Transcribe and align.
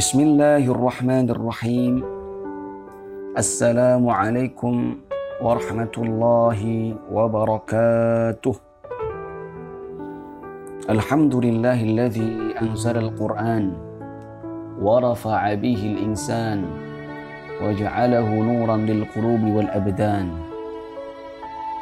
بسم 0.00 0.20
الله 0.20 0.64
الرحمن 0.64 1.26
الرحيم 1.30 1.94
السلام 3.36 4.00
عليكم 4.08 4.74
ورحمة 5.44 5.94
الله 5.98 6.60
وبركاته 7.12 8.54
الحمد 10.90 11.34
لله 11.36 11.78
الذي 11.84 12.32
أنزل 12.62 12.96
القرآن 12.96 13.64
ورفع 14.80 15.54
به 15.54 15.80
الإنسان 15.92 16.58
وجعله 17.60 18.28
نورا 18.50 18.76
للقلوب 18.76 19.42
والأبدان 19.56 20.26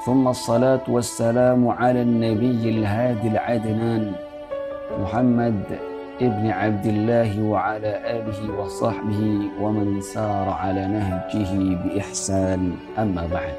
ثم 0.07 0.29
الصلاة 0.29 0.85
والسلام 0.91 1.69
على 1.69 2.03
النبي 2.03 2.63
الهادي 2.71 3.29
العدنان 3.29 4.03
محمد 5.03 5.88
ابن 6.19 6.51
عبد 6.51 6.87
الله 6.87 7.43
وعلى 7.43 7.91
آله 8.11 8.41
وصحبه 8.59 9.23
ومن 9.61 10.01
سار 10.01 10.51
على 10.51 10.83
نهجه 10.87 11.53
بإحسان 11.79 12.75
أما 12.99 13.23
بعد 13.31 13.57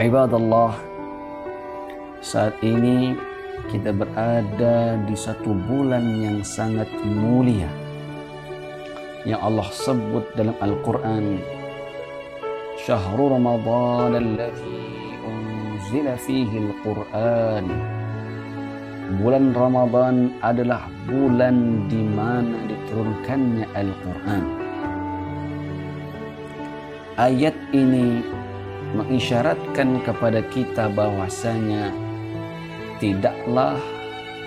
عباد 0.00 0.32
الله 0.34 0.72
saat 2.24 2.56
ini 2.64 3.12
kita 3.68 3.92
berada 3.92 4.96
di 5.04 5.12
satu 5.12 5.52
bulan 5.68 6.22
yang 6.24 6.40
sangat 6.40 6.88
mulia 7.04 7.68
yang 9.28 9.44
Allah 9.44 9.68
sebut 9.68 10.24
dalam 10.32 10.56
Al-Quran 10.56 11.36
Syahrul 12.80 13.36
Ramadan 13.36 14.16
alladhi 14.16 15.20
unzila 15.20 16.16
fihi 16.16 16.56
Al-Quran 16.64 18.00
bulan 19.20 19.52
Ramadan 19.52 20.32
adalah 20.40 20.88
bulan 21.04 21.84
di 21.90 22.00
mana 22.00 22.56
diturunkannya 22.64 23.66
Al-Quran. 23.76 24.44
Ayat 27.20 27.52
ini 27.76 28.24
mengisyaratkan 28.96 30.00
kepada 30.06 30.40
kita 30.48 30.88
bahwasanya 30.88 31.92
tidaklah 33.02 33.76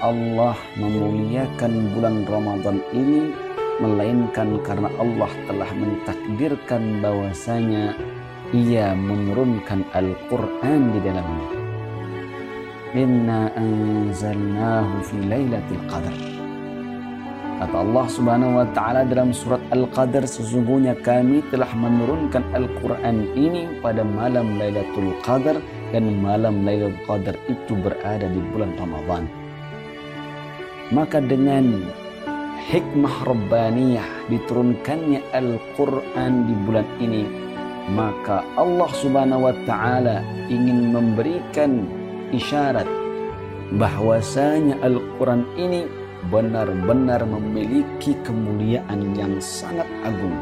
Allah 0.02 0.58
memuliakan 0.82 1.94
bulan 1.94 2.26
Ramadan 2.26 2.82
ini 2.90 3.30
melainkan 3.78 4.60
karena 4.64 4.90
Allah 4.98 5.32
telah 5.46 5.70
mentakdirkan 5.78 7.04
bahwasanya 7.04 7.94
ia 8.56 8.96
menurunkan 8.96 9.84
Al-Quran 9.94 10.96
di 10.96 11.00
dalamnya. 11.04 11.55
Inna 12.96 13.52
anzalnahu 13.60 15.04
fi 15.04 15.16
lailatul 15.28 15.84
qadar. 15.92 16.16
Kata 17.60 17.76
Allah 17.84 18.06
Subhanahu 18.08 18.56
wa 18.56 18.68
taala 18.72 19.04
dalam 19.04 19.36
surat 19.36 19.60
Al-Qadar 19.76 20.24
sesungguhnya 20.24 20.96
kami 21.04 21.44
telah 21.52 21.68
menurunkan 21.76 22.44
Al-Qur'an 22.56 23.36
ini 23.36 23.68
pada 23.84 24.00
malam 24.04 24.56
Lailatul 24.56 25.12
Qadar 25.24 25.60
dan 25.92 26.24
malam 26.24 26.64
Lailatul 26.64 27.04
Qadar 27.04 27.36
itu 27.52 27.76
berada 27.76 28.32
di 28.32 28.40
bulan 28.56 28.72
Ramadan. 28.80 29.28
Maka 30.96 31.20
dengan 31.20 31.84
hikmah 32.72 33.28
rabbaniyah 33.28 34.32
diturunkannya 34.32 35.20
Al-Quran 35.36 36.32
di 36.48 36.56
bulan 36.64 36.88
ini 37.04 37.24
maka 37.94 38.42
Allah 38.58 38.90
subhanahu 38.98 39.46
wa 39.46 39.54
ta'ala 39.70 40.26
ingin 40.50 40.90
memberikan 40.90 41.86
isyarat 42.34 42.88
bahwasanya 43.76 44.78
Al-Quran 44.86 45.46
ini 45.58 45.86
benar-benar 46.30 47.22
memiliki 47.26 48.18
kemuliaan 48.26 49.14
yang 49.14 49.38
sangat 49.38 49.86
agung. 50.02 50.34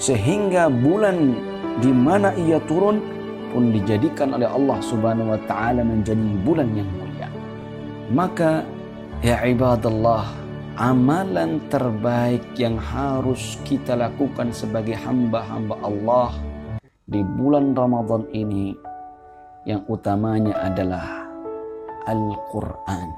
Sehingga 0.00 0.72
bulan 0.72 1.36
di 1.84 1.92
mana 1.92 2.32
ia 2.36 2.56
turun 2.64 3.04
pun 3.52 3.74
dijadikan 3.74 4.32
oleh 4.32 4.48
Allah 4.48 4.78
Subhanahu 4.80 5.36
wa 5.36 5.40
taala 5.44 5.84
menjadi 5.84 6.24
bulan 6.40 6.72
yang 6.72 6.88
mulia. 6.96 7.28
Maka 8.08 8.64
ya 9.20 9.44
ibadallah, 9.44 10.24
amalan 10.80 11.60
terbaik 11.68 12.42
yang 12.56 12.80
harus 12.80 13.60
kita 13.68 13.92
lakukan 13.92 14.54
sebagai 14.56 14.96
hamba-hamba 14.96 15.76
Allah 15.84 16.32
di 17.04 17.20
bulan 17.20 17.76
Ramadan 17.76 18.24
ini 18.32 18.72
yang 19.70 19.86
utamanya 19.86 20.58
adalah 20.66 21.30
Al-Quran. 22.10 23.08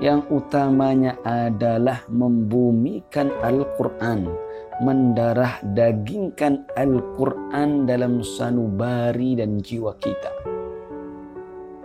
Yang 0.00 0.20
utamanya 0.32 1.20
adalah 1.20 2.08
membumikan 2.08 3.28
Al-Quran, 3.44 4.32
mendarah 4.80 5.60
dagingkan 5.60 6.64
Al-Quran 6.72 7.84
dalam 7.84 8.24
sanubari 8.24 9.36
dan 9.36 9.60
jiwa 9.60 9.92
kita. 10.00 10.32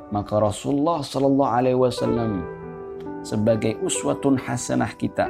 Maka 0.09 0.41
Rasulullah 0.41 1.03
Sallallahu 1.03 1.53
Alaihi 1.53 1.77
Wasallam 1.77 2.41
sebagai 3.21 3.77
uswatun 3.83 4.39
hasanah 4.39 4.95
kita 4.95 5.27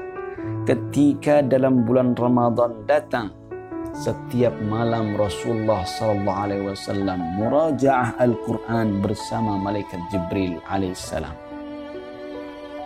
ketika 0.64 1.42
dalam 1.42 1.84
bulan 1.84 2.14
Ramadan 2.14 2.86
datang 2.86 3.39
setiap 3.94 4.54
malam 4.70 5.18
Rasulullah 5.18 5.84
sallallahu 5.84 6.42
alaihi 6.46 6.66
wasallam 6.70 7.20
murajaah 7.38 8.16
Al-Qur'an 8.22 9.02
bersama 9.02 9.58
malaikat 9.58 10.00
Jibril 10.14 10.62
alaihissalam. 10.70 11.34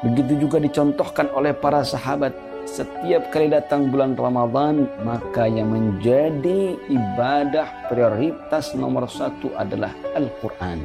Begitu 0.03 0.47
juga 0.47 0.59
dicontohkan 0.59 1.31
oleh 1.31 1.55
para 1.55 1.83
sahabat 1.83 2.35
setiap 2.63 3.27
kali 3.31 3.51
datang 3.51 3.91
bulan 3.91 4.15
Ramadan 4.15 4.87
maka 5.03 5.47
yang 5.47 5.71
menjadi 5.71 6.79
ibadah 6.87 7.91
prioritas 7.91 8.71
nomor 8.75 9.07
satu 9.07 9.51
adalah 9.55 9.91
Al-Quran. 10.15 10.79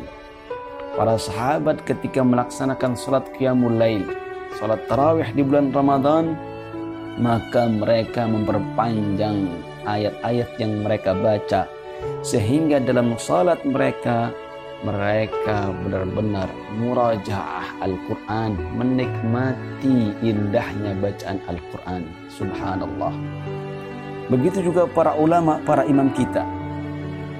Para 0.98 1.14
sahabat 1.14 1.86
ketika 1.86 2.26
melaksanakan 2.26 2.98
salat 2.98 3.26
qiyamul 3.38 3.78
lail, 3.78 4.02
salat 4.58 4.82
tarawih 4.90 5.30
di 5.30 5.46
bulan 5.46 5.70
Ramadan, 5.70 6.34
maka 7.18 7.70
mereka 7.70 8.26
memperpanjang 8.26 9.46
ayat-ayat 9.88 10.50
yang 10.60 10.84
mereka 10.84 11.16
baca 11.16 11.64
sehingga 12.20 12.78
dalam 12.78 13.16
salat 13.16 13.58
mereka 13.64 14.30
mereka 14.86 15.74
benar-benar 15.82 16.46
murajaah 16.78 17.82
Al-Quran 17.82 18.54
menikmati 18.78 20.14
indahnya 20.22 20.94
bacaan 21.02 21.42
Al-Quran. 21.50 22.06
Subhanallah. 22.30 23.10
Begitu 24.30 24.70
juga 24.70 24.86
para 24.86 25.18
ulama 25.18 25.58
para 25.66 25.82
imam 25.82 26.12
kita. 26.14 26.46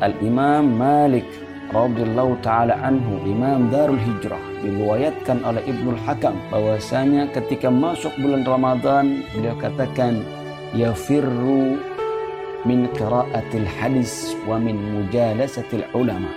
Al-Imam 0.03 0.67
Malik 0.79 1.27
radhiyallahu 1.71 2.41
taala 2.41 2.81
anhu 2.81 3.21
Imam 3.29 3.69
Darul 3.69 4.01
Hijrah 4.01 4.41
diriwayatkan 4.65 5.45
oleh 5.45 5.63
Ibnul 5.69 6.01
Hakam 6.07 6.35
bahwasanya 6.49 7.29
ketika 7.35 7.69
masuk 7.69 8.11
bulan 8.19 8.43
Ramadan 8.43 9.23
beliau 9.37 9.55
katakan 9.61 10.25
yafirru 10.73 11.77
min 12.69 12.85
qiraatil 12.93 13.65
hadis 13.65 14.37
wa 14.45 14.61
min 14.61 14.77
mujalasatil 14.77 15.89
ulama. 15.97 16.29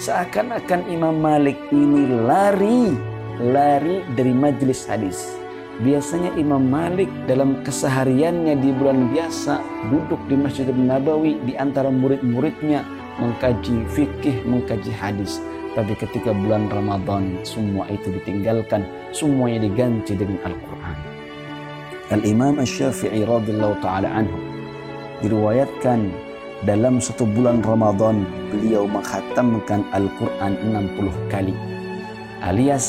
Seakan-akan 0.00 0.88
Imam 0.88 1.20
Malik 1.20 1.60
ini 1.68 2.08
lari, 2.24 2.96
lari 3.36 4.00
dari 4.16 4.32
majelis 4.32 4.88
hadis. 4.88 5.36
Biasanya 5.84 6.32
Imam 6.40 6.64
Malik 6.64 7.12
dalam 7.28 7.60
kesehariannya 7.60 8.56
di 8.56 8.72
bulan 8.72 9.12
biasa 9.12 9.60
duduk 9.92 10.20
di 10.32 10.40
Masjid 10.40 10.68
Nabawi 10.72 11.36
di 11.44 11.52
antara 11.60 11.92
murid-muridnya 11.92 12.80
mengkaji 13.20 13.84
fikih, 13.92 14.40
mengkaji 14.48 14.92
hadis. 14.96 15.36
Tapi 15.76 15.92
ketika 16.00 16.32
bulan 16.32 16.72
Ramadan 16.72 17.36
semua 17.44 17.84
itu 17.92 18.08
ditinggalkan, 18.08 18.88
semuanya 19.12 19.68
diganti 19.68 20.16
dengan 20.16 20.40
Al-Quran. 20.48 20.96
Al-Imam 22.10 22.58
Asy-Syafi'i 22.58 23.22
radhiyallahu 23.22 23.78
taala 23.78 24.10
anhu 24.10 24.49
diriwayatkan 25.20 26.08
dalam 26.64 27.00
satu 27.00 27.24
bulan 27.24 27.64
Ramadan 27.64 28.24
beliau 28.52 28.84
menghatamkan 28.84 29.84
Al-Quran 29.92 30.52
60 30.72 31.32
kali. 31.32 31.56
Alias 32.40 32.88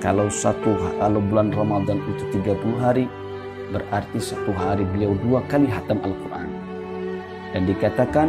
kalau 0.00 0.28
satu 0.28 0.76
kalau 1.00 1.20
bulan 1.24 1.52
Ramadan 1.52 2.00
itu 2.04 2.40
30 2.40 2.84
hari 2.84 3.04
berarti 3.72 4.20
satu 4.20 4.52
hari 4.52 4.84
beliau 4.92 5.16
dua 5.24 5.40
kali 5.48 5.68
hatam 5.68 6.00
Al-Quran. 6.04 6.48
Dan 7.56 7.64
dikatakan 7.64 8.28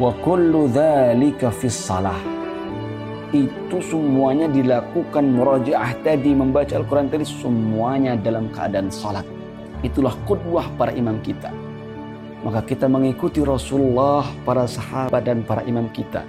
wa 0.00 0.12
kullu 0.24 0.68
dzalika 0.68 1.52
fis 1.52 1.76
salah. 1.76 2.16
Itu 3.34 3.82
semuanya 3.82 4.46
dilakukan 4.46 5.26
murajaah 5.26 5.90
tadi 6.00 6.32
membaca 6.32 6.76
Al-Quran 6.80 7.12
tadi 7.12 7.26
semuanya 7.26 8.14
dalam 8.16 8.48
keadaan 8.48 8.88
salat. 8.88 9.26
Itulah 9.84 10.16
kudwah 10.24 10.64
para 10.80 10.94
imam 10.96 11.20
kita 11.20 11.63
maka 12.44 12.60
kita 12.60 12.84
mengikuti 12.84 13.40
Rasulullah, 13.40 14.28
para 14.44 14.68
sahabat 14.68 15.24
dan 15.24 15.48
para 15.48 15.64
imam 15.64 15.88
kita. 15.88 16.20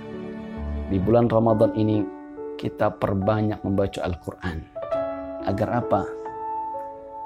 Di 0.88 0.96
bulan 0.96 1.28
Ramadan 1.28 1.76
ini 1.76 2.08
kita 2.56 2.96
perbanyak 2.96 3.60
membaca 3.68 4.00
Al-Quran. 4.00 4.64
Agar 5.44 5.84
apa? 5.84 6.02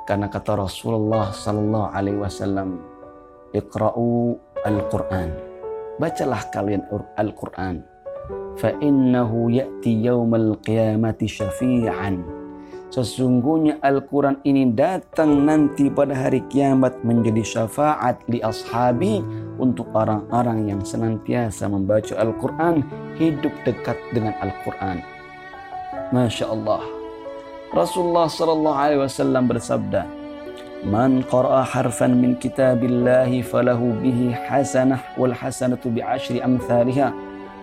Karena 0.10 0.26
kata 0.26 0.58
Rasulullah 0.58 1.30
sallallahu 1.30 1.94
alaihi 1.94 2.18
wasallam, 2.18 2.82
"Iqra'u 3.54 4.34
al-Qur'an." 4.66 5.30
Bacalah 6.02 6.50
kalian 6.50 6.82
Al-Qur'an. 7.20 7.86
Fa 8.58 8.74
innahu 8.82 9.54
ya'ti 9.54 10.02
yaumal 10.02 10.58
qiyamati 10.66 11.30
syafi'an. 11.30 12.39
Sesungguhnya 12.90 13.78
Al-Quran 13.86 14.42
ini 14.50 14.66
datang 14.74 15.46
nanti 15.46 15.94
pada 15.94 16.18
hari 16.18 16.42
kiamat 16.50 16.98
menjadi 17.06 17.46
syafaat 17.46 18.18
li 18.26 18.42
ashabi 18.42 19.22
untuk 19.62 19.86
orang-orang 19.94 20.74
yang 20.74 20.82
senantiasa 20.82 21.70
membaca 21.70 22.18
Al-Quran, 22.18 22.82
hidup 23.22 23.54
dekat 23.62 23.94
dengan 24.10 24.34
Al-Quran. 24.42 25.06
Masya 26.10 26.50
Allah. 26.50 26.82
Rasulullah 27.70 28.26
Sallallahu 28.26 28.80
Alaihi 28.82 29.02
Wasallam 29.06 29.46
bersabda, 29.46 30.10
Man 30.90 31.22
qara'a 31.30 31.62
harfan 31.62 32.18
min 32.18 32.34
kitabillahi 32.42 33.46
falahu 33.46 33.94
bihi 34.02 34.34
hasanah 34.34 34.98
wal 35.20 35.36
hasanatu 35.36 35.94
bi 35.94 36.02
ashri 36.02 36.42
amthaliha. 36.42 37.14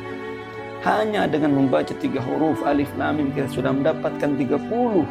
Hanya 0.84 1.32
dengan 1.32 1.56
membaca 1.56 1.96
tiga 1.96 2.20
huruf 2.20 2.60
alif 2.68 2.92
lam 3.00 3.24
mim 3.24 3.30
kita 3.32 3.48
sudah 3.48 3.72
mendapatkan 3.72 4.36
30 4.36 4.52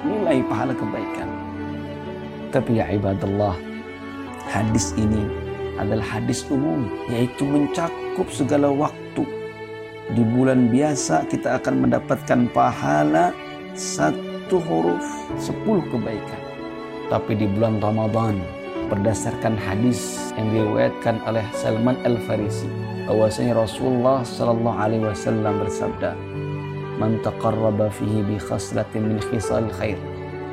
nilai 0.05 0.45
pahala 0.45 0.77
kebaikan. 0.77 1.29
Tapi 2.53 2.77
ya 2.77 2.93
ibadallah, 2.93 3.57
hadis 4.53 4.93
ini 5.01 5.46
adalah 5.77 6.05
hadis 6.05 6.45
umum 6.49 6.89
yaitu 7.13 7.45
mencakup 7.45 8.29
segala 8.33 8.69
waktu 8.73 9.25
di 10.15 10.23
bulan 10.23 10.71
biasa 10.71 11.27
kita 11.27 11.59
akan 11.59 11.89
mendapatkan 11.89 12.47
pahala 12.55 13.35
satu 13.75 14.63
huruf 14.63 15.03
sepuluh 15.35 15.83
kebaikan. 15.91 16.41
Tapi 17.11 17.35
di 17.35 17.47
bulan 17.51 17.83
Ramadan 17.83 18.39
berdasarkan 18.87 19.59
hadis 19.59 20.31
yang 20.39 20.47
diriwayatkan 20.55 21.19
oleh 21.27 21.43
Salman 21.51 21.99
Al 22.07 22.19
Farisi 22.23 22.71
bahwasanya 23.11 23.59
Rasulullah 23.59 24.23
Shallallahu 24.23 24.79
Alaihi 24.79 25.03
Wasallam 25.07 25.63
bersabda, 25.67 26.15
"Man 27.03 27.19
taqarraba 27.27 27.91
fihi 27.91 28.23
bi 28.23 28.39
khaslatin 28.39 29.11
min 29.11 29.19
khisal 29.19 29.67
khair." 29.75 29.99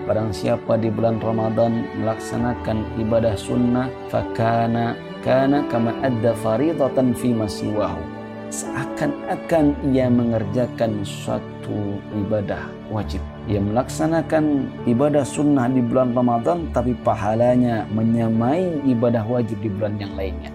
Barang 0.09 0.35
siapa 0.35 0.75
di 0.81 0.91
bulan 0.91 1.21
Ramadan 1.21 1.87
melaksanakan 2.01 2.99
ibadah 2.99 3.37
sunnah, 3.39 3.87
fakana 4.11 4.97
kana 5.23 5.63
kama 5.71 5.95
adda 6.03 6.35
faridatan 6.43 7.15
fi 7.15 7.31
masiwahu 7.31 8.23
seakan-akan 8.53 9.73
ia 9.89 10.05
mengerjakan 10.13 11.01
suatu 11.01 11.97
ibadah 12.13 12.69
wajib. 12.93 13.17
Ia 13.49 13.57
melaksanakan 13.57 14.69
ibadah 14.85 15.25
sunnah 15.25 15.65
di 15.73 15.81
bulan 15.81 16.13
Ramadan 16.13 16.69
tapi 16.69 16.93
pahalanya 17.01 17.89
menyamai 17.89 18.85
ibadah 18.85 19.25
wajib 19.25 19.57
di 19.65 19.73
bulan 19.73 19.97
yang 19.97 20.13
lainnya. 20.13 20.53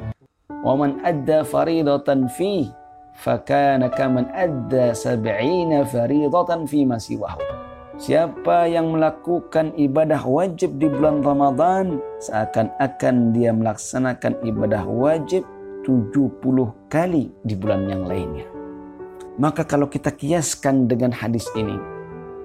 Waman 0.63 1.03
adda 1.03 1.43
faridatan 1.43 2.31
fi 2.31 2.71
fakana 3.19 3.91
kaman 3.91 4.31
adda 4.31 4.95
sab'ina 4.95 5.83
faridatan 5.83 6.71
fi 6.71 6.87
masiwahu. 6.87 7.68
Siapa 7.99 8.71
yang 8.71 8.95
melakukan 8.95 9.75
ibadah 9.75 10.23
wajib 10.23 10.79
di 10.79 10.87
bulan 10.87 11.19
Ramadan 11.19 11.99
seakan-akan 12.23 13.35
dia 13.35 13.51
melaksanakan 13.51 14.39
ibadah 14.47 14.87
wajib 14.87 15.43
70 15.83 16.31
kali 16.87 17.27
di 17.43 17.59
bulan 17.59 17.91
yang 17.91 18.07
lainnya. 18.07 18.47
Maka 19.35 19.67
kalau 19.67 19.91
kita 19.91 20.15
kiaskan 20.15 20.87
dengan 20.87 21.11
hadis 21.11 21.51
ini, 21.59 21.75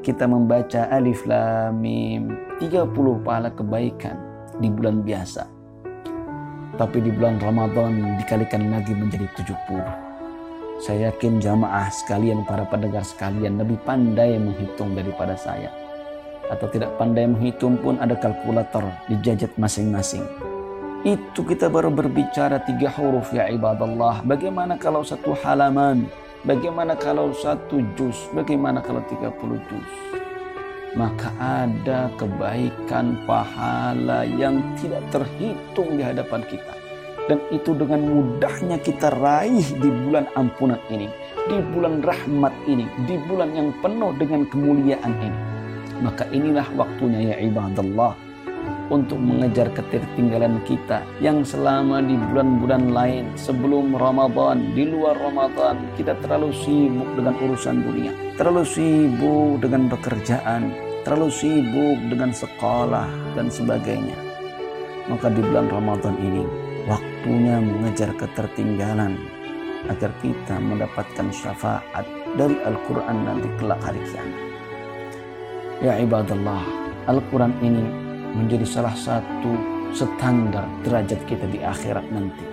kita 0.02 0.26
membaca 0.26 0.90
alif 0.90 1.22
lam 1.30 1.78
mim 1.78 2.34
30 2.58 2.90
pahala 3.22 3.54
kebaikan 3.54 4.18
di 4.58 4.74
bulan 4.74 5.06
biasa. 5.06 5.46
Tapi 6.82 6.98
di 6.98 7.14
bulan 7.14 7.38
Ramadan 7.38 8.18
dikalikan 8.18 8.74
lagi 8.74 8.98
menjadi 8.98 9.30
70. 9.38 10.13
Saya 10.84 11.16
yakin 11.16 11.40
jamaah 11.40 11.88
sekalian, 11.88 12.44
para 12.44 12.68
pendengar 12.68 13.08
sekalian 13.08 13.56
lebih 13.56 13.80
pandai 13.88 14.36
menghitung 14.36 14.92
daripada 14.92 15.40
saya. 15.40 15.72
Atau 16.52 16.68
tidak 16.68 17.00
pandai 17.00 17.24
menghitung 17.24 17.80
pun 17.80 17.96
ada 18.04 18.20
kalkulator 18.20 18.84
di 19.08 19.16
jajet 19.24 19.56
masing-masing 19.56 20.28
itu 21.04 21.44
kita 21.44 21.68
baru 21.68 21.92
berbicara 21.92 22.64
tiga 22.64 22.88
huruf 22.96 23.36
ya 23.36 23.52
ibadallah. 23.52 24.24
Bagaimana 24.24 24.80
kalau 24.80 25.04
satu 25.04 25.36
halaman? 25.44 26.08
Bagaimana 26.48 26.96
kalau 26.96 27.36
satu 27.36 27.84
juz? 28.00 28.16
Bagaimana 28.32 28.80
kalau 28.80 29.04
tiga 29.12 29.28
puluh 29.36 29.60
juz? 29.68 29.90
Maka 30.96 31.28
ada 31.36 32.08
kebaikan 32.16 33.20
pahala 33.28 34.24
yang 34.24 34.64
tidak 34.80 35.04
terhitung 35.12 36.00
di 36.00 36.04
hadapan 36.08 36.40
kita. 36.48 36.74
Dan 37.32 37.40
itu 37.56 37.72
dengan 37.72 38.04
mudahnya 38.04 38.78
kita 38.84 39.12
raih 39.16 39.64
di 39.80 39.90
bulan 39.90 40.28
ampunan 40.36 40.80
ini. 40.92 41.08
Di 41.48 41.58
bulan 41.72 42.04
rahmat 42.04 42.54
ini. 42.68 42.84
Di 43.08 43.16
bulan 43.28 43.56
yang 43.56 43.72
penuh 43.80 44.12
dengan 44.20 44.44
kemuliaan 44.52 45.14
ini. 45.24 45.40
Maka 46.04 46.28
inilah 46.36 46.68
waktunya 46.76 47.32
ya 47.32 47.36
ibadallah 47.40 48.34
untuk 48.92 49.18
mengejar 49.18 49.72
ketertinggalan 49.72 50.60
kita 50.68 51.02
yang 51.24 51.42
selama 51.42 52.04
di 52.04 52.20
bulan-bulan 52.20 52.92
lain 52.92 53.26
sebelum 53.40 53.96
Ramadan, 53.96 54.76
di 54.76 54.84
luar 54.88 55.16
Ramadan 55.18 55.80
kita 55.96 56.14
terlalu 56.20 56.52
sibuk 56.52 57.08
dengan 57.16 57.36
urusan 57.40 57.78
dunia, 57.82 58.12
terlalu 58.36 58.64
sibuk 58.68 59.64
dengan 59.64 59.88
pekerjaan, 59.88 60.62
terlalu 61.08 61.30
sibuk 61.32 61.98
dengan 62.12 62.32
sekolah 62.36 63.08
dan 63.34 63.48
sebagainya. 63.48 64.16
Maka 65.08 65.28
di 65.32 65.42
bulan 65.44 65.68
Ramadan 65.68 66.16
ini 66.20 66.44
waktunya 67.24 67.56
mengejar 67.56 68.12
ketertinggalan 68.20 69.16
agar 69.88 70.12
kita 70.20 70.60
mendapatkan 70.60 71.32
syafaat 71.32 72.04
dari 72.36 72.60
Al-Quran 72.68 73.24
nanti 73.24 73.48
kelak 73.56 73.80
hari 73.80 74.04
kiamat. 74.12 74.44
Ya 75.80 76.04
ibadallah, 76.04 76.60
Al-Quran 77.08 77.56
ini 77.64 77.80
menjadi 78.36 78.68
salah 78.68 78.92
satu 78.92 79.56
standar 79.96 80.68
derajat 80.84 81.24
kita 81.24 81.48
di 81.48 81.64
akhirat 81.64 82.04
nanti. 82.12 82.44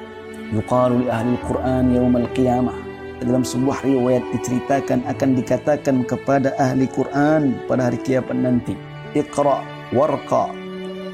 Yuqalu 0.55 1.03
li 1.03 1.07
ahli 1.11 1.35
Al-Quran 1.35 1.91
yawmal 1.91 2.31
qiyamah. 2.31 2.79
Dalam 3.27 3.43
sebuah 3.43 3.83
riwayat 3.83 4.23
diceritakan 4.39 5.03
akan 5.11 5.31
dikatakan 5.35 6.07
kepada 6.07 6.55
ahli 6.63 6.87
Quran 6.87 7.59
pada 7.67 7.91
hari 7.91 7.99
kiamat 8.07 8.39
nanti. 8.39 8.79
Iqra 9.19 9.67
warqa. 9.91 10.55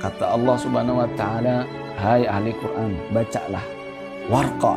Kata 0.04 0.36
Allah 0.36 0.60
subhanahu 0.60 1.00
wa 1.00 1.08
ta'ala. 1.16 1.86
Hai 1.96 2.28
ahli 2.28 2.52
Quran, 2.60 2.92
bacalah. 3.10 3.64
Warqa. 4.28 4.76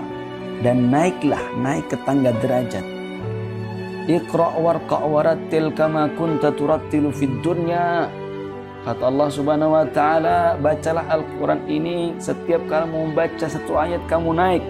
Dan 0.63 0.91
naiklah, 0.91 1.39
naik 1.59 1.91
ke 1.91 1.97
tangga 2.03 2.31
derajat. 2.39 2.83
Iqra 4.09 4.57
warqa 4.57 5.03
warattil 5.05 5.71
kama 5.75 6.09
kunta 6.17 6.49
turattilu 6.49 7.13
fid 7.13 7.45
dunya 7.45 8.09
Kata 8.79 9.11
Allah 9.11 9.29
Subhanahu 9.29 9.75
wa 9.75 9.85
taala, 9.91 10.55
bacalah 10.55 11.03
Al-Qur'an 11.11 11.67
ini 11.67 12.15
setiap 12.15 12.63
kamu 12.71 13.11
membaca 13.11 13.45
satu 13.45 13.75
ayat 13.75 13.99
kamu 14.07 14.31
naik 14.33 14.63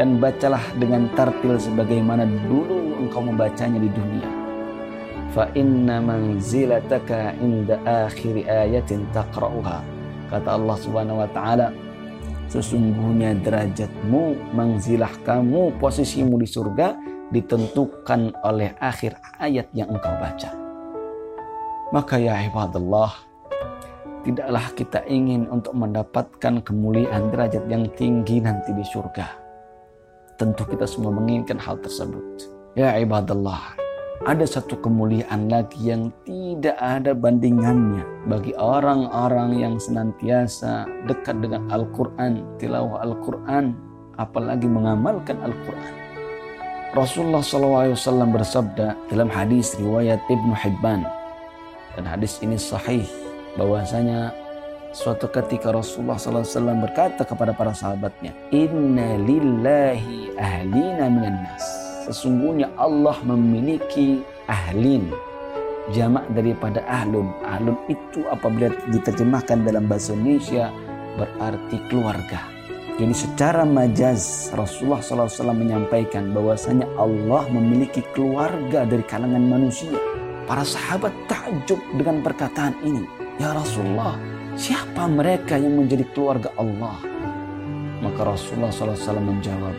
dan 0.00 0.16
bacalah 0.16 0.62
dengan 0.80 1.10
tartil 1.12 1.60
sebagaimana 1.60 2.24
dulu 2.48 3.02
engkau 3.04 3.20
membacanya 3.20 3.82
di 3.82 3.90
dunia. 3.92 4.30
Fa 5.34 5.50
inna 5.52 5.98
manzilataka 5.98 7.36
inda 7.42 7.82
akhir 7.84 8.46
ayatin 8.48 9.04
taqra'uha. 9.12 9.91
Kata 10.32 10.56
Allah 10.56 10.76
Subhanahu 10.80 11.20
wa 11.20 11.28
taala, 11.28 11.68
Sesungguhnya 12.52 13.32
derajatmu, 13.40 14.52
mengzilah 14.52 15.08
kamu, 15.24 15.72
posisimu 15.80 16.36
di 16.36 16.44
surga 16.44 16.92
ditentukan 17.32 18.36
oleh 18.44 18.76
akhir 18.76 19.16
ayat 19.40 19.72
yang 19.72 19.88
engkau 19.88 20.12
baca. 20.20 20.52
Maka 21.96 22.20
ya 22.20 22.44
ibadallah, 22.44 23.08
tidaklah 24.20 24.68
kita 24.76 25.00
ingin 25.08 25.48
untuk 25.48 25.72
mendapatkan 25.72 26.60
kemuliaan 26.60 27.32
derajat 27.32 27.64
yang 27.72 27.88
tinggi 27.96 28.44
nanti 28.44 28.76
di 28.76 28.84
surga. 28.84 29.32
Tentu 30.36 30.68
kita 30.68 30.84
semua 30.84 31.08
menginginkan 31.08 31.56
hal 31.56 31.80
tersebut. 31.80 32.52
Ya 32.76 33.00
ibadallah, 33.00 33.80
ada 34.22 34.46
satu 34.46 34.78
kemuliaan 34.78 35.50
lagi 35.50 35.90
yang 35.90 36.14
tidak 36.22 36.78
ada 36.78 37.10
bandingannya 37.10 38.06
bagi 38.30 38.54
orang-orang 38.54 39.58
yang 39.58 39.74
senantiasa 39.82 40.86
dekat 41.10 41.42
dengan 41.42 41.66
Al-Quran, 41.74 42.46
tilawah 42.62 43.02
Al-Quran, 43.02 43.74
apalagi 44.22 44.70
mengamalkan 44.70 45.42
Al-Quran. 45.42 45.94
Rasulullah 46.94 47.42
SAW 47.42 48.30
bersabda 48.30 48.94
dalam 49.10 49.26
hadis 49.26 49.74
riwayat 49.74 50.22
Ibnu 50.30 50.54
Hibban 50.54 51.02
dan 51.98 52.04
hadis 52.06 52.38
ini 52.46 52.54
sahih 52.60 53.08
bahwasanya 53.58 54.30
suatu 54.94 55.26
ketika 55.34 55.74
Rasulullah 55.74 56.20
SAW 56.20 56.78
berkata 56.78 57.26
kepada 57.26 57.50
para 57.50 57.74
sahabatnya, 57.74 58.30
Inna 58.54 59.18
lillahi 59.18 60.36
ahlina 60.38 61.10
minan 61.10 61.42
nas 61.42 61.81
sesungguhnya 62.08 62.70
Allah 62.78 63.16
memiliki 63.22 64.22
ahlin 64.50 65.10
jamak 65.90 66.26
daripada 66.34 66.82
ahlun. 66.86 67.30
Ahlun 67.42 67.74
itu 67.90 68.22
apabila 68.30 68.70
diterjemahkan 68.90 69.66
dalam 69.66 69.90
bahasa 69.90 70.14
Indonesia 70.14 70.70
berarti 71.18 71.76
keluarga. 71.90 72.40
Jadi 73.00 73.14
secara 73.16 73.64
majaz 73.64 74.52
Rasulullah 74.52 75.00
SAW 75.00 75.56
menyampaikan 75.56 76.30
bahwasanya 76.30 76.86
Allah 77.00 77.48
memiliki 77.50 78.04
keluarga 78.12 78.84
dari 78.84 79.02
kalangan 79.02 79.42
manusia. 79.42 79.96
Para 80.44 80.66
sahabat 80.66 81.14
takjub 81.26 81.80
dengan 81.96 82.20
perkataan 82.20 82.76
ini. 82.84 83.08
Ya 83.40 83.56
Rasulullah 83.56 84.20
siapa 84.54 85.08
mereka 85.08 85.56
yang 85.56 85.80
menjadi 85.80 86.04
keluarga 86.12 86.52
Allah? 86.60 87.00
Maka 88.02 88.34
Rasulullah 88.34 88.68
SAW 88.74 89.22
menjawab 89.22 89.74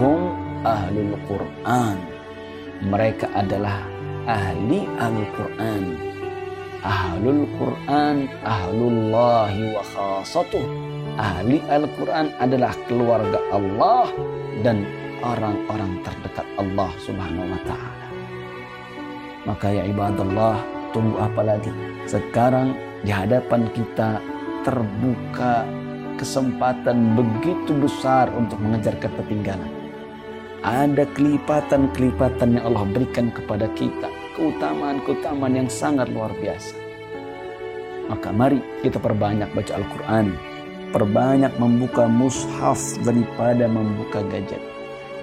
hum 0.00 0.45
ahlul 0.64 1.18
Quran. 1.26 1.96
Mereka 2.86 3.32
adalah 3.32 3.82
ahli 4.28 4.84
Al-Quran. 5.00 5.84
Ahlul 6.86 7.48
Quran, 7.58 8.30
ahlullahi 8.46 9.74
wa 9.74 9.82
khasatuh. 9.82 10.62
Ahli 11.16 11.58
Al-Quran 11.66 12.30
adalah 12.38 12.76
keluarga 12.86 13.40
Allah 13.50 14.12
dan 14.60 14.84
orang-orang 15.24 16.04
terdekat 16.04 16.46
Allah 16.60 16.90
subhanahu 17.00 17.48
wa 17.48 17.60
ta'ala. 17.64 18.08
Maka 19.48 19.66
ya 19.72 19.82
ibadallah, 19.88 20.60
tunggu 20.92 21.16
apa 21.16 21.42
lagi? 21.42 21.72
Sekarang 22.04 22.76
di 23.02 23.10
hadapan 23.10 23.66
kita 23.72 24.20
terbuka 24.62 25.64
kesempatan 26.20 27.16
begitu 27.16 27.72
besar 27.78 28.28
untuk 28.34 28.60
mengejar 28.60 28.94
ketertinggalan 29.00 29.85
ada 30.66 31.06
kelipatan-kelipatan 31.14 32.58
yang 32.58 32.64
Allah 32.66 32.82
berikan 32.90 33.30
kepada 33.30 33.70
kita. 33.78 34.10
Keutamaan-keutamaan 34.34 35.54
yang 35.54 35.70
sangat 35.70 36.10
luar 36.10 36.34
biasa. 36.42 36.74
Maka 38.10 38.34
mari 38.34 38.58
kita 38.82 38.98
perbanyak 38.98 39.46
baca 39.54 39.72
Al-Quran. 39.78 40.34
Perbanyak 40.90 41.54
membuka 41.62 42.10
mushaf 42.10 42.98
daripada 43.06 43.70
membuka 43.70 44.26
gadget. 44.26 44.60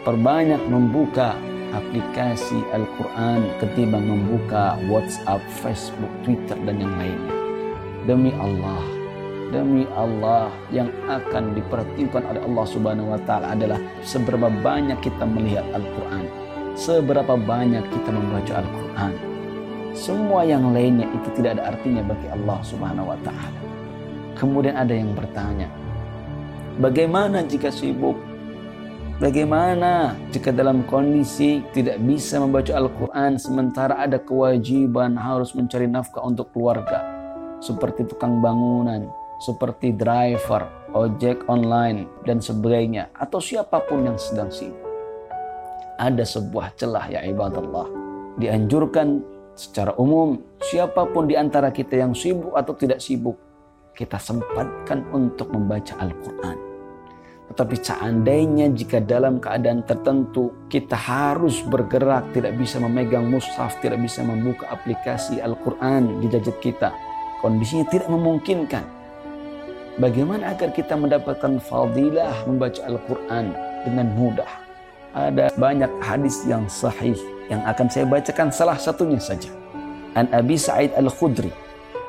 Perbanyak 0.08 0.64
membuka 0.72 1.36
aplikasi 1.76 2.64
Al-Quran 2.72 3.44
ketimbang 3.60 4.08
membuka 4.08 4.80
WhatsApp, 4.88 5.44
Facebook, 5.60 6.12
Twitter, 6.24 6.56
dan 6.64 6.80
yang 6.80 6.96
lainnya. 6.96 7.36
Demi 8.04 8.32
Allah, 8.36 8.84
demi 9.54 9.86
Allah 9.94 10.50
yang 10.74 10.90
akan 11.06 11.54
diperhatikan 11.54 12.26
oleh 12.26 12.42
Allah 12.42 12.66
Subhanahu 12.66 13.14
wa 13.14 13.22
taala 13.22 13.54
adalah 13.54 13.78
seberapa 14.02 14.50
banyak 14.50 14.98
kita 15.06 15.24
melihat 15.30 15.62
Al-Qur'an, 15.78 16.26
seberapa 16.74 17.38
banyak 17.38 17.86
kita 17.94 18.10
membaca 18.10 18.66
Al-Qur'an. 18.66 19.14
Semua 19.94 20.42
yang 20.42 20.74
lainnya 20.74 21.06
itu 21.14 21.30
tidak 21.38 21.62
ada 21.62 21.78
artinya 21.78 22.02
bagi 22.02 22.26
Allah 22.34 22.58
Subhanahu 22.66 23.14
wa 23.14 23.18
taala. 23.22 23.60
Kemudian 24.34 24.74
ada 24.74 24.90
yang 24.90 25.14
bertanya, 25.14 25.70
bagaimana 26.82 27.46
jika 27.46 27.70
sibuk? 27.70 28.18
Bagaimana 29.22 30.18
jika 30.34 30.50
dalam 30.50 30.84
kondisi 30.90 31.62
tidak 31.70 32.02
bisa 32.02 32.42
membaca 32.42 32.74
Al-Quran 32.74 33.38
sementara 33.38 34.02
ada 34.02 34.18
kewajiban 34.18 35.14
harus 35.14 35.54
mencari 35.54 35.86
nafkah 35.86 36.26
untuk 36.26 36.50
keluarga 36.50 37.06
seperti 37.64 38.04
tukang 38.10 38.44
bangunan, 38.44 39.08
seperti 39.44 39.92
driver, 39.92 40.88
ojek 40.96 41.44
online, 41.52 42.08
dan 42.24 42.40
sebagainya, 42.40 43.12
atau 43.12 43.44
siapa 43.44 43.84
pun 43.84 44.08
yang 44.08 44.16
sedang 44.16 44.48
sibuk. 44.48 44.80
Ada 46.00 46.24
sebuah 46.24 46.80
celah 46.80 47.12
ya 47.12 47.22
ibadallah. 47.28 47.92
Dianjurkan 48.40 49.20
secara 49.52 49.92
umum, 50.00 50.40
siapa 50.64 51.04
pun 51.12 51.28
di 51.28 51.36
antara 51.36 51.76
kita 51.76 52.00
yang 52.00 52.16
sibuk 52.16 52.56
atau 52.56 52.72
tidak 52.74 53.04
sibuk, 53.04 53.36
kita 53.92 54.16
sempatkan 54.16 55.04
untuk 55.12 55.52
membaca 55.52 55.94
Al-Quran. 56.00 56.58
Tetapi 57.54 57.76
seandainya 57.78 58.72
jika 58.74 58.98
dalam 59.04 59.38
keadaan 59.38 59.86
tertentu 59.86 60.66
kita 60.72 60.96
harus 60.98 61.62
bergerak, 61.68 62.32
tidak 62.34 62.58
bisa 62.58 62.82
memegang 62.82 63.30
mushaf, 63.30 63.78
tidak 63.84 64.02
bisa 64.02 64.26
membuka 64.26 64.72
aplikasi 64.72 65.38
Al-Quran 65.38 66.24
di 66.24 66.32
gadget 66.32 66.58
kita, 66.64 66.90
kondisinya 67.44 67.86
tidak 67.94 68.10
memungkinkan, 68.10 69.03
Bagaimana 69.94 70.58
agar 70.58 70.74
kita 70.74 70.98
mendapatkan 70.98 71.62
fadilah 71.62 72.34
membaca 72.50 72.82
Al-Quran 72.82 73.54
dengan 73.86 74.10
mudah? 74.18 74.50
Ada 75.14 75.54
banyak 75.54 75.92
hadis 76.02 76.42
yang 76.50 76.66
sahih 76.66 77.14
yang 77.46 77.62
akan 77.62 77.86
saya 77.86 78.10
bacakan 78.10 78.50
salah 78.50 78.74
satunya 78.74 79.22
saja. 79.22 79.54
An 80.18 80.26
Abi 80.34 80.58
Sa'id 80.58 80.90
Al-Khudri. 80.98 81.54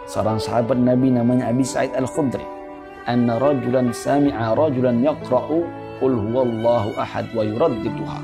Seorang 0.08 0.40
sahabat 0.40 0.80
Nabi 0.80 1.12
namanya 1.12 1.52
Abi 1.52 1.60
Sa'id 1.60 1.92
Al-Khudri. 1.92 2.40
Anna 3.04 3.36
rajulan 3.36 3.92
sami'a 3.92 4.56
rajulan 4.56 5.04
yaqra'u 5.04 5.84
Qul 6.00 6.16
huwallahu 6.16 6.96
ahad 6.96 7.28
wa 7.36 7.44
yuraddituha. 7.44 8.20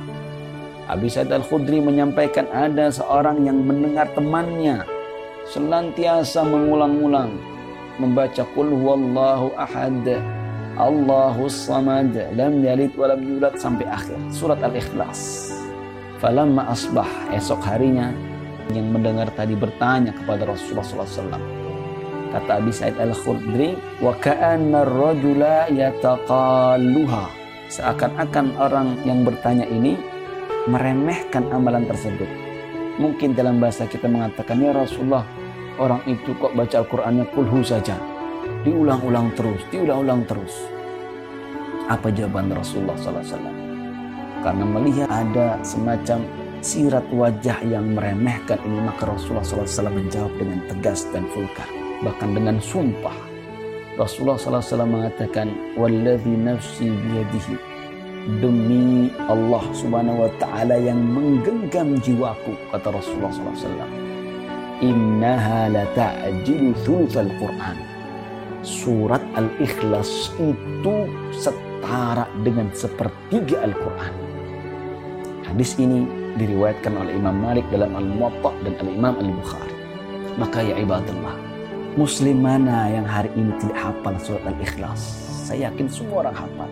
Abi 0.88 1.12
Sa'id 1.12 1.28
Al-Khudri 1.28 1.84
menyampaikan 1.84 2.48
ada 2.48 2.88
seorang 2.88 3.44
yang 3.44 3.60
mendengar 3.60 4.08
temannya 4.16 4.88
senantiasa 5.44 6.48
mengulang-ulang 6.48 7.36
membaca 8.00 8.42
qul 8.56 8.72
huwallahu 8.72 9.52
ahad 9.60 10.08
Allahu 10.80 11.44
samad. 11.52 12.16
Lam 12.32 12.64
yalid 12.64 12.96
wa 12.96 13.12
lam 13.12 13.20
yulad 13.20 13.60
sampai 13.60 13.84
akhir. 13.84 14.16
Surat 14.32 14.56
al-ikhlas. 14.64 15.52
Falamma 16.16 16.72
asbah 16.72 17.08
esok 17.36 17.60
harinya 17.68 18.08
yang 18.72 18.88
mendengar 18.88 19.28
tadi 19.36 19.52
bertanya 19.52 20.16
kepada 20.16 20.48
Rasulullah 20.48 20.86
SAW 20.86 21.60
kata 22.30 22.62
Abi 22.62 22.70
Sa'id 22.70 22.94
al-Khudri 22.96 23.74
wa 23.98 24.14
ka'anna 24.14 24.86
rajula 24.86 25.66
yataqalluha. 25.68 27.24
Seakan-akan 27.70 28.58
orang 28.58 28.98
yang 29.06 29.22
bertanya 29.22 29.66
ini 29.66 29.94
meremehkan 30.66 31.46
amalan 31.50 31.86
tersebut. 31.86 32.26
Mungkin 32.98 33.34
dalam 33.34 33.62
bahasa 33.62 33.86
kita 33.86 34.10
mengatakan 34.10 34.58
ya 34.58 34.74
Rasulullah 34.74 35.26
orang 35.80 36.04
itu 36.04 36.36
kok 36.36 36.52
baca 36.52 36.84
Al-Qur'annya 36.84 37.24
kulhu 37.32 37.64
saja. 37.64 37.96
Diulang-ulang 38.60 39.32
terus, 39.32 39.64
diulang-ulang 39.72 40.28
terus. 40.28 40.52
Apa 41.88 42.12
jawaban 42.12 42.52
Rasulullah 42.52 42.94
SAW? 43.00 43.48
Karena 44.44 44.64
melihat 44.64 45.08
ada 45.08 45.56
semacam 45.64 46.22
sirat 46.60 47.08
wajah 47.08 47.56
yang 47.64 47.96
meremehkan 47.96 48.60
ini 48.68 48.84
maka 48.84 49.08
Rasulullah 49.08 49.44
SAW 49.44 49.88
menjawab 49.96 50.28
dengan 50.36 50.60
tegas 50.68 51.08
dan 51.08 51.24
vulgar 51.32 51.64
bahkan 52.04 52.36
dengan 52.36 52.60
sumpah 52.60 53.16
Rasulullah 53.96 54.36
SAW 54.36 54.84
mengatakan 54.84 55.48
walladhi 55.72 56.36
nafsi 56.36 56.92
biyadihi 56.92 57.56
demi 58.44 59.08
Allah 59.24 59.64
subhanahu 59.72 60.28
wa 60.28 60.30
ta'ala 60.36 60.76
yang 60.76 61.00
menggenggam 61.00 61.96
jiwaku 62.04 62.52
kata 62.68 62.92
Rasulullah 62.92 63.32
SAW 63.32 63.99
innaha 64.80 65.68
la 65.68 65.84
ta'jilu 65.92 66.72
thulutsal 66.84 67.28
Qur'an. 67.36 67.76
Surat 68.60 69.24
Al-Ikhlas 69.36 70.36
itu 70.36 71.08
setara 71.32 72.28
dengan 72.44 72.68
sepertiga 72.76 73.64
Al-Quran. 73.64 74.12
Hadis 75.48 75.80
ini 75.80 76.04
diriwayatkan 76.36 76.92
oleh 76.92 77.16
Imam 77.16 77.40
Malik 77.40 77.64
dalam 77.72 77.96
Al-Muwatta 77.96 78.52
dan 78.64 78.76
Al-Imam 78.84 79.16
Al-Bukhari. 79.16 79.76
Maka 80.36 80.60
ya 80.60 80.76
ibadallah, 80.76 81.34
muslim 81.96 82.44
mana 82.44 82.92
yang 82.92 83.08
hari 83.08 83.32
ini 83.32 83.52
tidak 83.60 83.80
hafal 83.80 84.14
surat 84.20 84.44
Al-Ikhlas? 84.44 85.00
Saya 85.48 85.72
yakin 85.72 85.88
semua 85.88 86.28
orang 86.28 86.36
hafal. 86.36 86.70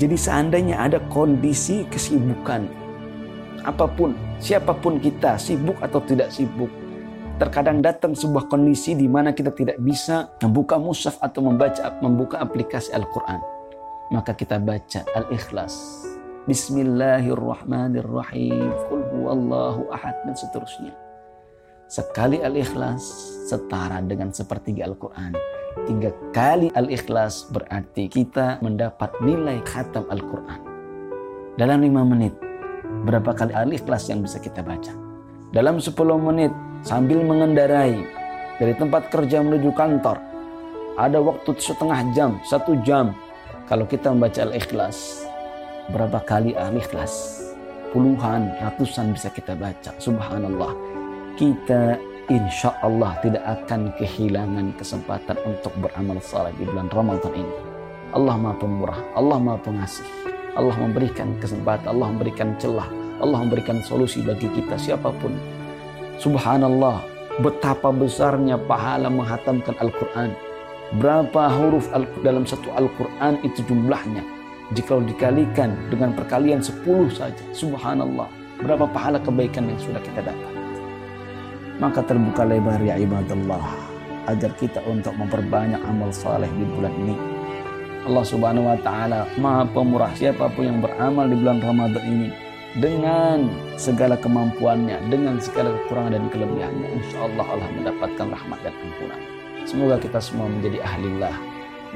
Jadi 0.00 0.16
seandainya 0.16 0.76
ada 0.80 0.98
kondisi 1.12 1.84
kesibukan, 1.88 2.64
apa 3.64 3.84
pun, 3.88 4.16
siapa 4.40 4.72
pun 4.72 4.96
kita, 4.96 5.36
sibuk 5.36 5.76
atau 5.84 6.00
tidak 6.04 6.32
sibuk, 6.32 6.70
terkadang 7.38 7.78
datang 7.78 8.18
sebuah 8.18 8.50
kondisi 8.50 8.98
di 8.98 9.06
mana 9.06 9.30
kita 9.32 9.54
tidak 9.54 9.78
bisa 9.78 10.34
membuka 10.42 10.74
mushaf 10.76 11.14
atau 11.22 11.46
membaca 11.46 11.94
membuka 12.02 12.42
aplikasi 12.42 12.90
Al-Qur'an. 12.92 13.38
Maka 14.10 14.34
kita 14.34 14.58
baca 14.58 15.06
Al-Ikhlas. 15.14 16.02
Bismillahirrahmanirrahim. 16.50 18.74
Qul 18.90 19.06
huwallahu 19.14 19.86
ahad 19.94 20.18
dan 20.26 20.34
seterusnya. 20.34 20.90
Sekali 21.86 22.42
Al-Ikhlas 22.42 23.06
setara 23.48 24.04
dengan 24.04 24.28
sepertiga 24.34 24.84
Al-Quran 24.84 25.32
Tiga 25.86 26.10
kali 26.34 26.72
al-ikhlas 26.74 27.46
berarti 27.54 28.10
kita 28.10 28.58
mendapat 28.64 29.14
nilai 29.22 29.62
khatam 29.62 30.08
Al-Quran. 30.10 30.60
Dalam 31.54 31.84
lima 31.84 32.02
menit, 32.02 32.34
berapa 33.06 33.30
kali 33.36 33.54
al-ikhlas 33.54 34.10
yang 34.10 34.24
bisa 34.24 34.42
kita 34.42 34.64
baca? 34.64 34.90
Dalam 35.54 35.78
sepuluh 35.78 36.18
menit, 36.18 36.50
sambil 36.82 37.22
mengendarai 37.22 37.98
dari 38.58 38.74
tempat 38.74 39.10
kerja 39.10 39.42
menuju 39.42 39.70
kantor, 39.74 40.18
ada 40.98 41.18
waktu 41.22 41.54
setengah 41.54 42.00
jam, 42.14 42.42
satu 42.42 42.74
jam. 42.82 43.14
Kalau 43.70 43.84
kita 43.86 44.10
membaca 44.10 44.42
al-ikhlas, 44.42 45.22
berapa 45.94 46.18
kali 46.24 46.56
al-ikhlas? 46.58 47.44
Puluhan, 47.94 48.52
ratusan 48.60 49.16
bisa 49.16 49.32
kita 49.32 49.56
baca. 49.56 49.96
Subhanallah. 49.96 50.72
Kita 51.38 51.96
insya 52.28 52.74
Allah 52.84 53.16
tidak 53.24 53.44
akan 53.46 53.94
kehilangan 53.96 54.76
kesempatan 54.76 55.36
untuk 55.48 55.72
beramal 55.80 56.20
saleh 56.20 56.52
di 56.60 56.68
bulan 56.68 56.92
Ramadan 56.92 57.32
ini. 57.32 57.54
Allah 58.12 58.36
Maha 58.36 58.56
Pemurah, 58.60 59.00
Allah 59.16 59.38
Maha 59.40 59.60
Pengasih. 59.64 60.08
Allah 60.56 60.76
memberikan 60.76 61.38
kesempatan, 61.38 61.86
Allah 61.94 62.08
memberikan 62.10 62.50
celah, 62.58 62.88
Allah 63.22 63.38
memberikan 63.46 63.78
solusi 63.84 64.20
bagi 64.26 64.50
kita 64.50 64.74
siapa 64.74 65.14
pun. 65.22 65.57
Subhanallah, 66.18 67.06
betapa 67.40 67.94
besarnya 67.94 68.58
pahala 68.58 69.06
menghatamkan 69.06 69.74
Al-Quran. 69.78 70.34
Berapa 70.98 71.52
huruf 71.52 71.86
al 71.94 72.08
dalam 72.26 72.42
satu 72.42 72.74
Al-Quran 72.74 73.38
itu 73.46 73.62
jumlahnya. 73.66 74.24
Jika 74.76 75.00
dikalikan 75.00 75.72
dengan 75.88 76.12
perkalian 76.12 76.60
10 76.60 77.08
saja, 77.08 77.44
subhanallah, 77.56 78.28
berapa 78.60 78.84
pahala 78.90 79.16
kebaikan 79.22 79.70
yang 79.70 79.80
sudah 79.80 80.02
kita 80.04 80.20
dapat 80.20 80.58
maka 81.78 82.02
terbuka 82.02 82.42
lebar 82.42 82.82
ya 82.82 82.98
ibadallah 82.98 83.62
agar 84.26 84.50
kita 84.58 84.82
untuk 84.84 85.14
memperbanyak 85.14 85.78
amal 85.86 86.10
saleh 86.10 86.50
di 86.58 86.66
bulan 86.66 86.92
ini. 86.98 87.16
Allah 88.04 88.24
Subhanahu 88.26 88.66
wa 88.66 88.78
taala 88.82 89.20
Maha 89.38 89.64
Pemurah 89.70 90.12
siapa 90.18 90.50
pun 90.52 90.66
yang 90.66 90.78
beramal 90.82 91.30
di 91.30 91.36
bulan 91.38 91.58
Ramadan 91.62 92.04
ini 92.04 92.28
dengan 92.76 93.48
segala 93.80 94.20
kemampuannya, 94.20 95.08
dengan 95.08 95.40
segala 95.40 95.72
kekurangan 95.72 96.12
dan 96.12 96.28
kelebihannya, 96.28 96.88
insya 97.00 97.24
Allah 97.24 97.46
Allah 97.48 97.68
mendapatkan 97.72 98.26
rahmat 98.28 98.58
dan 98.60 98.74
ampunan. 98.76 99.20
Semoga 99.64 99.96
kita 99.96 100.20
semua 100.20 100.52
menjadi 100.52 100.84
ahlilah, 100.84 101.36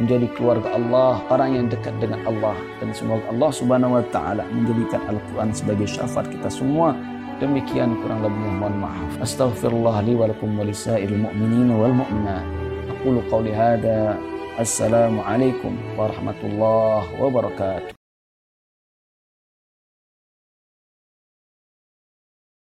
menjadi 0.01 0.27
keluarga 0.33 0.69
Allah, 0.73 1.21
orang 1.29 1.51
yang 1.61 1.67
dekat 1.69 1.93
dengan 2.01 2.25
Allah, 2.25 2.57
dan 2.81 2.97
semoga 2.97 3.29
Allah 3.29 3.51
Subhanahu 3.53 4.01
wa 4.01 4.05
taala 4.09 4.49
menjadikan 4.49 5.05
Al-Quran 5.13 5.53
sebagai 5.53 5.85
syafaat 5.85 6.33
kita 6.33 6.49
semua 6.49 6.97
Demikian 7.43 7.99
kurang 7.99 8.23
lebihnya 8.23 8.55
mohon 8.55 8.87
maaf. 8.87 9.19
Astaghfirullah 9.19 9.99
li 10.07 10.15
wa 10.15 10.31
lakum 10.31 10.55
wa 10.55 10.63
lisairil 10.63 11.27
mu'minin 11.27 11.75
wal 11.75 11.91
mu'minat. 11.91 12.47
Aqulu 12.87 13.19
qawli. 13.27 13.51
Assalamualaikum 14.55 15.75
warahmatullahi 15.99 17.19
wabarakatuh. 17.19 18.02